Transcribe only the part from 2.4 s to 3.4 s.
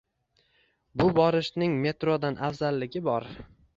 afzalligi bor.